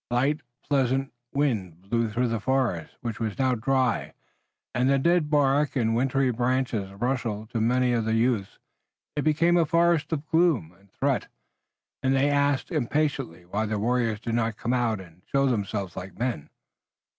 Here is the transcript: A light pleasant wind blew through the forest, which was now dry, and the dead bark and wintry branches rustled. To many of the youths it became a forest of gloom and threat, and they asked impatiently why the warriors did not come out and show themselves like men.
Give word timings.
A 0.09 0.15
light 0.15 0.41
pleasant 0.67 1.13
wind 1.31 1.79
blew 1.83 2.09
through 2.09 2.29
the 2.29 2.39
forest, 2.39 2.95
which 3.01 3.19
was 3.19 3.37
now 3.37 3.53
dry, 3.53 4.13
and 4.73 4.89
the 4.89 4.97
dead 4.97 5.29
bark 5.29 5.75
and 5.75 5.93
wintry 5.95 6.31
branches 6.31 6.91
rustled. 6.93 7.51
To 7.51 7.61
many 7.61 7.93
of 7.93 8.05
the 8.05 8.15
youths 8.15 8.57
it 9.15 9.21
became 9.21 9.57
a 9.57 9.65
forest 9.67 10.11
of 10.11 10.25
gloom 10.25 10.71
and 10.79 10.91
threat, 10.91 11.27
and 12.01 12.15
they 12.15 12.31
asked 12.31 12.71
impatiently 12.71 13.45
why 13.45 13.67
the 13.67 13.77
warriors 13.77 14.19
did 14.19 14.33
not 14.33 14.57
come 14.57 14.73
out 14.73 14.99
and 14.99 15.21
show 15.27 15.45
themselves 15.45 15.95
like 15.95 16.17
men. 16.17 16.49